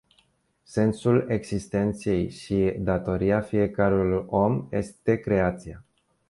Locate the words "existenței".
1.29-2.29